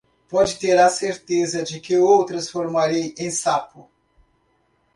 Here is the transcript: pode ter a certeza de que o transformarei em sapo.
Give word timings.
pode 0.27 0.57
ter 0.57 0.79
a 0.79 0.89
certeza 0.89 1.61
de 1.61 1.79
que 1.79 1.95
o 1.95 2.25
transformarei 2.25 3.13
em 3.19 3.29
sapo. 3.29 3.87